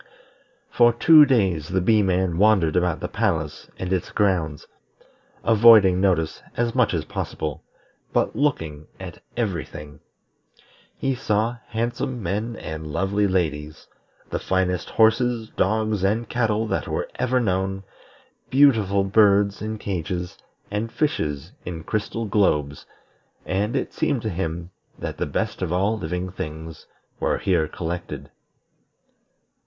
For 0.71 0.93
two 0.93 1.25
days 1.27 1.67
the 1.67 1.79
Bee 1.79 2.01
man 2.01 2.39
wandered 2.39 2.75
about 2.75 3.01
the 3.01 3.07
palace 3.07 3.67
and 3.77 3.93
its 3.93 4.09
grounds, 4.09 4.65
avoiding 5.43 6.01
notice 6.01 6.41
as 6.57 6.73
much 6.73 6.95
as 6.95 7.05
possible, 7.05 7.61
but 8.11 8.35
looking 8.35 8.87
at 8.99 9.21
every 9.37 9.63
thing. 9.63 9.99
He 10.97 11.13
saw 11.13 11.57
handsome 11.67 12.23
men 12.23 12.55
and 12.55 12.87
lovely 12.91 13.27
ladies; 13.27 13.85
the 14.31 14.39
finest 14.39 14.89
horses, 14.89 15.51
dogs, 15.55 16.03
and 16.03 16.27
cattle 16.27 16.65
that 16.65 16.87
were 16.87 17.07
ever 17.19 17.39
known; 17.39 17.83
beautiful 18.49 19.03
birds 19.03 19.61
in 19.61 19.77
cages, 19.77 20.35
and 20.71 20.91
fishes 20.91 21.51
in 21.63 21.83
crystal 21.83 22.25
globes, 22.25 22.87
and 23.45 23.75
it 23.75 23.93
seemed 23.93 24.23
to 24.23 24.31
him 24.31 24.71
that 24.97 25.17
the 25.17 25.27
best 25.27 25.61
of 25.61 25.71
all 25.71 25.95
living 25.95 26.31
things 26.31 26.87
were 27.19 27.37
here 27.37 27.67
collected. 27.67 28.31